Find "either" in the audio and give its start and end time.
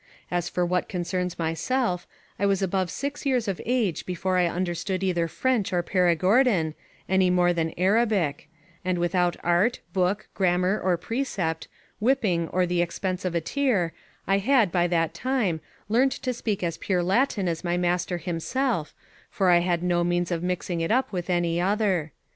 5.03-5.27